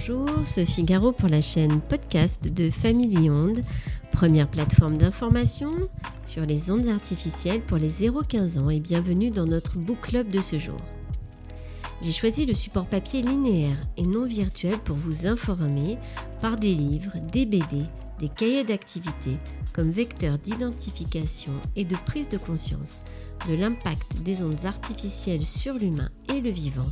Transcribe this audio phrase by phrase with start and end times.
[0.00, 3.60] Bonjour, Sophie Garot pour la chaîne podcast de Family Onde,
[4.12, 5.72] première plateforme d'information
[6.24, 10.40] sur les ondes artificielles pour les 0-15 ans et bienvenue dans notre book club de
[10.40, 10.78] ce jour.
[12.00, 15.98] J'ai choisi le support papier linéaire et non virtuel pour vous informer
[16.40, 17.84] par des livres, des BD,
[18.18, 19.36] des cahiers d'activité
[19.74, 23.04] comme vecteur d'identification et de prise de conscience
[23.48, 26.88] de l'impact des ondes artificielles sur l'humain et le vivant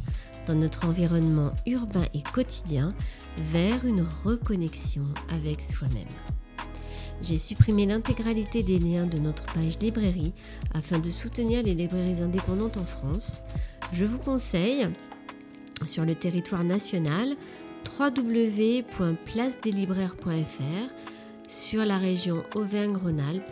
[0.48, 2.94] dans notre environnement urbain et quotidien
[3.36, 6.08] vers une reconnexion avec soi-même.
[7.20, 10.32] J'ai supprimé l'intégralité des liens de notre page librairie
[10.74, 13.42] afin de soutenir les librairies indépendantes en France.
[13.92, 14.88] Je vous conseille
[15.84, 17.36] sur le territoire national
[17.98, 20.92] www.placedeslibraires.fr
[21.46, 23.50] sur la région Auvergne-Rhône-Alpes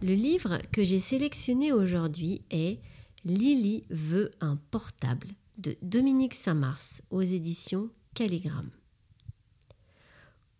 [0.00, 2.78] le livre que j'ai sélectionné aujourd'hui est
[3.24, 5.28] Lily veut un portable
[5.58, 8.70] de Dominique Saint-Mars aux éditions Calligramme.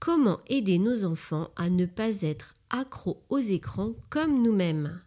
[0.01, 5.01] Comment aider nos enfants à ne pas être accros aux écrans comme nous-mêmes?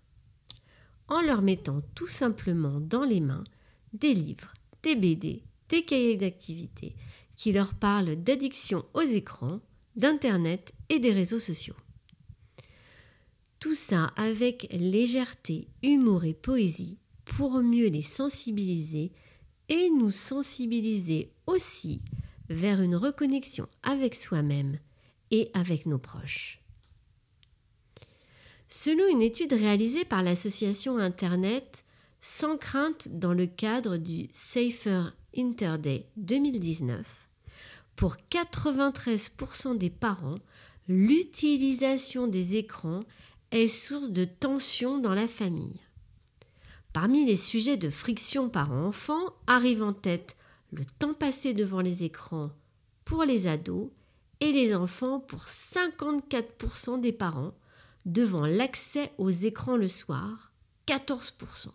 [1.08, 3.44] En leur mettant tout simplement dans les mains
[3.94, 6.96] des livres, des BD, des cahiers d'activité
[7.36, 9.60] qui leur parlent d'addiction aux écrans,
[9.98, 11.76] d'Internet et des réseaux sociaux.
[13.62, 19.12] Tout ça avec légèreté, humour et poésie pour mieux les sensibiliser
[19.70, 22.02] et nous sensibiliser aussi
[22.50, 24.80] vers une reconnexion avec soi-même
[25.30, 26.60] et avec nos proches.
[28.68, 31.86] Selon une étude réalisée par l'association Internet
[32.20, 37.06] Sans crainte dans le cadre du Safer Interday 2019,
[37.96, 40.40] pour 93% des parents,
[40.88, 43.04] l'utilisation des écrans
[43.52, 45.80] est source de tension dans la famille.
[46.94, 50.38] Parmi les sujets de friction parent-enfant arrivent en tête
[50.72, 52.52] le temps passé devant les écrans
[53.06, 53.90] pour les ados
[54.40, 57.54] et les enfants pour 54% des parents
[58.06, 60.52] devant l'accès aux écrans le soir,
[60.88, 61.68] 14%.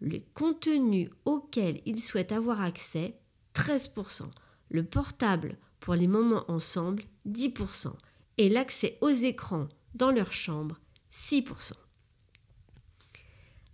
[0.00, 3.18] Le contenu auquel ils souhaitent avoir accès,
[3.54, 4.22] 13%.
[4.70, 7.92] Le portable pour les moments ensemble, 10%.
[8.36, 10.78] Et l'accès aux écrans dans leur chambre,
[11.18, 11.72] 6%.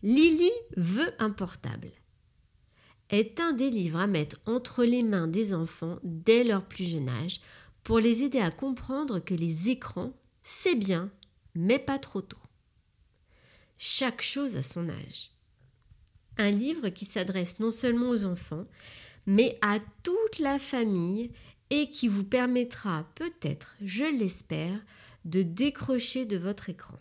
[0.03, 1.91] Lily veut un portable
[3.11, 7.09] est un des livres à mettre entre les mains des enfants dès leur plus jeune
[7.09, 7.41] âge
[7.83, 10.13] pour les aider à comprendre que les écrans,
[10.43, 11.11] c'est bien,
[11.55, 12.39] mais pas trop tôt.
[13.77, 15.31] Chaque chose a son âge.
[16.39, 18.67] Un livre qui s'adresse non seulement aux enfants,
[19.27, 21.31] mais à toute la famille
[21.71, 24.81] et qui vous permettra peut-être, je l'espère,
[25.25, 26.99] de décrocher de votre écran.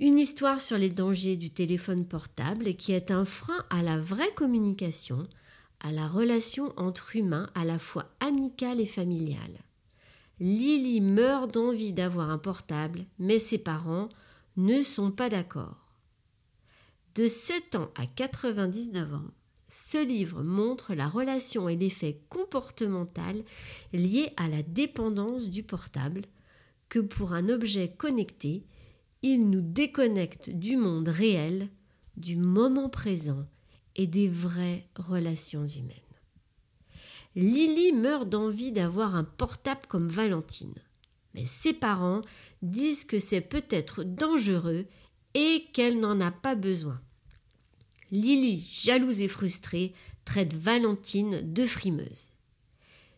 [0.00, 4.32] Une histoire sur les dangers du téléphone portable qui est un frein à la vraie
[4.34, 5.26] communication,
[5.80, 9.58] à la relation entre humains à la fois amicale et familiale.
[10.38, 14.08] Lily meurt d'envie d'avoir un portable, mais ses parents
[14.56, 15.98] ne sont pas d'accord.
[17.16, 19.30] De 7 ans à 99 ans,
[19.66, 23.42] ce livre montre la relation et l'effet comportemental
[23.92, 26.22] liés à la dépendance du portable,
[26.88, 28.62] que pour un objet connecté,
[29.22, 31.68] il nous déconnecte du monde réel,
[32.16, 33.46] du moment présent
[33.96, 35.96] et des vraies relations humaines.
[37.34, 40.74] Lily meurt d'envie d'avoir un portable comme Valentine,
[41.34, 42.22] mais ses parents
[42.62, 44.86] disent que c'est peut-être dangereux
[45.34, 47.00] et qu'elle n'en a pas besoin.
[48.10, 49.92] Lily, jalouse et frustrée,
[50.24, 52.30] traite Valentine de frimeuse.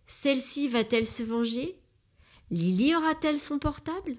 [0.06, 1.78] Celle-ci va-t-elle se venger?
[2.50, 4.16] Lily aura-t-elle son portable?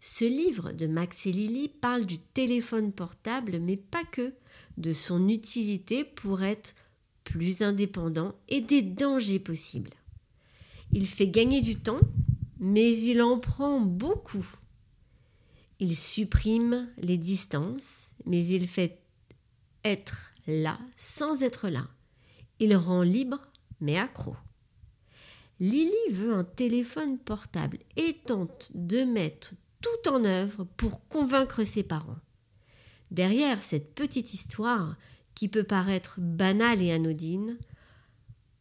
[0.00, 4.32] Ce livre de Max et Lily parle du téléphone portable, mais pas que,
[4.78, 6.74] de son utilité pour être
[7.22, 9.92] plus indépendant et des dangers possibles.
[10.92, 12.00] Il fait gagner du temps,
[12.58, 14.46] mais il en prend beaucoup.
[15.78, 18.98] Il supprime les distances, mais il fait
[19.84, 21.86] être là sans être là.
[22.58, 23.38] Il rend libre,
[23.80, 24.34] mais accro.
[25.60, 31.82] Lily veut un téléphone portable et tente de mettre tout en œuvre pour convaincre ses
[31.82, 32.18] parents.
[33.10, 34.96] Derrière cette petite histoire,
[35.34, 37.58] qui peut paraître banale et anodine,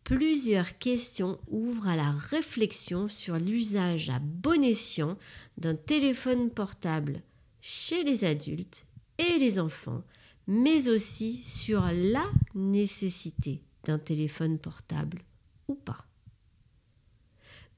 [0.04, 5.18] plusieurs questions ouvrent à la réflexion sur l'usage à bon escient
[5.57, 7.22] d'un téléphone portable
[7.62, 8.86] chez les adultes
[9.18, 10.04] et les enfants,
[10.48, 12.25] mais aussi sur la
[12.56, 15.22] nécessité d'un téléphone portable
[15.68, 16.06] ou pas.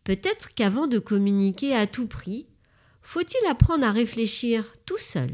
[0.03, 2.47] Peut-être qu'avant de communiquer à tout prix,
[3.01, 5.31] faut-il apprendre à réfléchir tout seul,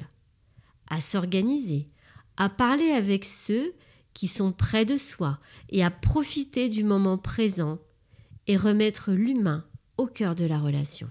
[0.89, 1.89] à s'organiser,
[2.37, 3.73] à parler avec ceux
[4.13, 7.79] qui sont près de soi et à profiter du moment présent
[8.47, 9.65] et remettre l'humain
[9.97, 11.09] au cœur de la relation?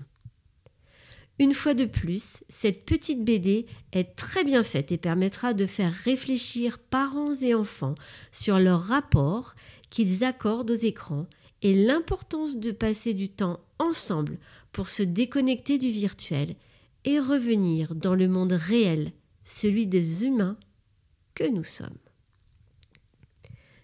[1.39, 5.93] Une fois de plus, cette petite BD est très bien faite et permettra de faire
[5.93, 7.95] réfléchir parents et enfants
[8.33, 9.55] sur leur rapport
[9.91, 11.27] qu'ils accordent aux écrans
[11.63, 14.39] et l'importance de passer du temps ensemble
[14.73, 16.55] pour se déconnecter du virtuel
[17.05, 19.13] et revenir dans le monde réel,
[19.45, 20.57] celui des humains
[21.35, 21.99] que nous sommes.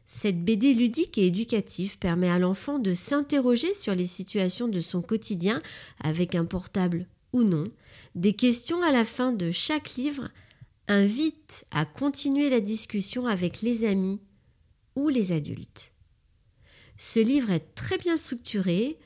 [0.06, 5.00] Cette BD ludique et éducative permet à l'enfant de s'interroger sur les situations de son
[5.00, 5.62] quotidien
[6.00, 7.70] avec un portable ou non.
[8.14, 10.28] Des questions à la fin de chaque livre
[10.86, 14.20] invitent à continuer la discussion avec les amis
[14.96, 15.92] ou les adultes.
[17.04, 18.96] Ce livre est très bien structuré,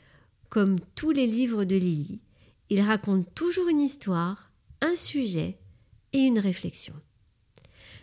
[0.50, 2.20] comme tous les livres de Lily.
[2.68, 4.52] Il raconte toujours une histoire,
[4.82, 5.56] un sujet
[6.12, 6.92] et une réflexion.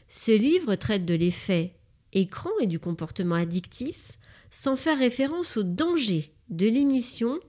[0.07, 1.75] Ce livre traite de l'effet
[2.11, 4.13] écran et du comportement addictif
[4.49, 7.39] sans faire référence au danger de l'émission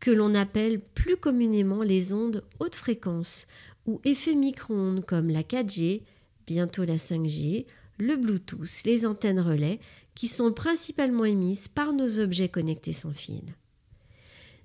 [0.00, 3.46] que l'on appelle plus communément les ondes haute fréquence
[3.86, 6.02] ou effets micro-ondes comme la 4G,
[6.48, 7.66] bientôt la 5G,
[8.00, 9.78] le Bluetooth, les antennes relais,
[10.20, 13.40] qui sont principalement émises par nos objets connectés sans fil.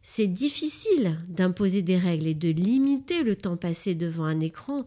[0.02, 4.84] C'est difficile d'imposer des règles et de limiter le temps passé devant un écran,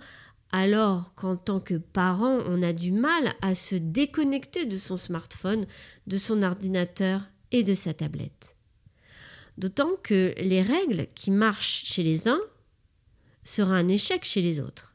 [0.53, 5.65] alors qu'en tant que parent, on a du mal à se déconnecter de son smartphone,
[6.07, 8.55] de son ordinateur et de sa tablette.
[9.57, 12.43] D'autant que les règles qui marchent chez les uns
[13.43, 14.95] sera un échec chez les autres.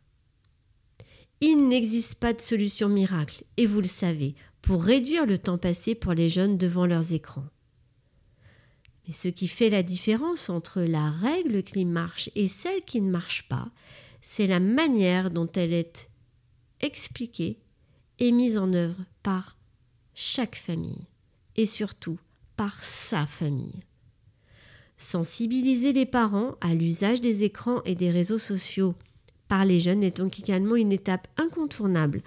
[1.41, 5.93] Il n'existe pas de solution miracle, et vous le savez, pour réduire le temps passé
[5.93, 7.45] pour les jeunes devant leurs écrans.
[9.05, 13.11] Mais ce qui fait la différence entre la règle qui marche et celle qui ne
[13.11, 13.69] marche pas,
[14.21, 16.09] c'est la manière dont elle est
[16.79, 17.59] expliquée
[18.19, 19.57] et mise en œuvre par
[20.15, 21.07] chaque famille,
[21.57, 22.17] et surtout
[22.55, 23.83] par sa famille.
[24.97, 28.95] Sensibiliser les parents à l'usage des écrans et des réseaux sociaux
[29.49, 32.21] par les jeunes est donc également une étape incontournable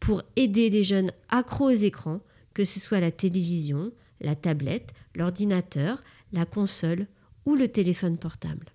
[0.00, 2.20] pour aider les jeunes accros aux écrans,
[2.54, 6.02] que ce soit la télévision, la tablette, l'ordinateur,
[6.32, 7.06] la console
[7.44, 8.66] ou le téléphone portable.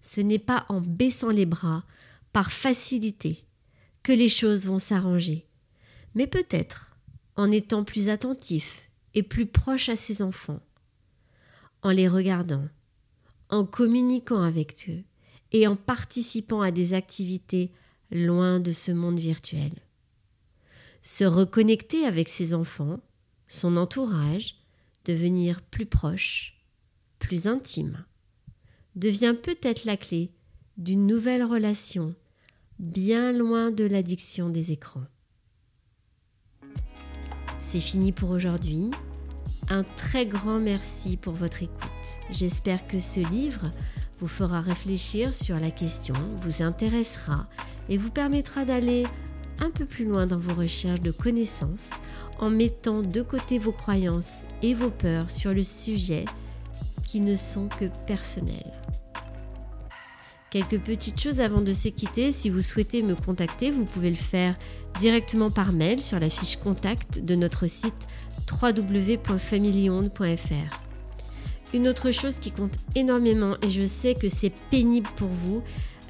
[0.00, 1.84] Ce n'est pas en baissant les bras,
[2.32, 3.44] par facilité,
[4.02, 5.46] que les choses vont s'arranger,
[6.14, 6.96] mais peut-être
[7.34, 10.60] en étant plus attentif et plus proche à ses enfants,
[11.82, 12.68] en les regardant,
[13.48, 15.02] en communiquant avec eux
[15.52, 17.72] et en participant à des activités
[18.10, 19.72] loin de ce monde virtuel.
[21.02, 23.00] Se reconnecter avec ses enfants,
[23.46, 24.56] son entourage,
[25.04, 26.56] devenir plus proche,
[27.18, 28.04] plus intime,
[28.96, 30.32] devient peut-être la clé
[30.76, 32.14] d'une nouvelle relation
[32.78, 35.06] bien loin de l'addiction des écrans.
[37.58, 38.90] C'est fini pour aujourd'hui.
[39.68, 42.20] Un très grand merci pour votre écoute.
[42.30, 43.70] J'espère que ce livre
[44.20, 47.46] vous fera réfléchir sur la question, vous intéressera
[47.88, 49.06] et vous permettra d'aller
[49.60, 51.90] un peu plus loin dans vos recherches de connaissances
[52.38, 56.24] en mettant de côté vos croyances et vos peurs sur le sujet
[57.04, 58.72] qui ne sont que personnelles.
[60.50, 62.30] Quelques petites choses avant de se quitter.
[62.30, 64.56] Si vous souhaitez me contacter, vous pouvez le faire
[65.00, 68.06] directement par mail sur la fiche contact de notre site
[68.62, 70.85] www.familionde.fr.
[71.74, 75.62] Une autre chose qui compte énormément, et je sais que c'est pénible pour vous,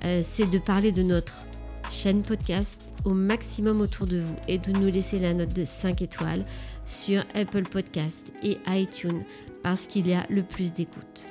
[0.05, 1.45] euh, c'est de parler de notre
[1.91, 6.03] chaîne podcast au maximum autour de vous et de nous laisser la note de 5
[6.03, 6.45] étoiles
[6.85, 9.23] sur Apple Podcast et iTunes
[9.63, 11.29] parce qu'il y a le plus d'écoute.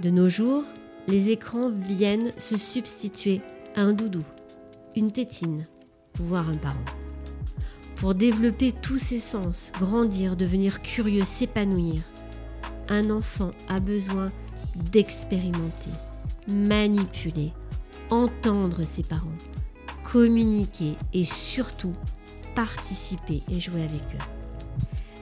[0.00, 0.64] De nos jours,
[1.06, 3.40] les écrans viennent se substituer
[3.76, 4.24] à un doudou,
[4.96, 5.66] une tétine,
[6.18, 6.84] voire un parent.
[7.96, 12.02] Pour développer tous ses sens, grandir, devenir curieux, s'épanouir,
[12.88, 14.32] un enfant a besoin
[14.90, 15.90] d'expérimenter,
[16.46, 17.52] manipuler,
[18.10, 19.28] entendre ses parents,
[20.04, 21.94] communiquer et surtout
[22.54, 24.24] participer et jouer avec eux.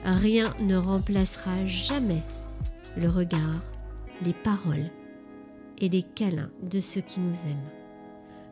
[0.03, 2.23] Rien ne remplacera jamais
[2.97, 3.61] le regard,
[4.23, 4.89] les paroles
[5.79, 7.69] et les câlins de ceux qui nous aiment.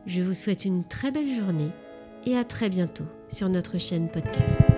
[0.05, 1.71] Je vous souhaite une très belle journée
[2.25, 4.68] et à très bientôt sur notre chaîne podcast.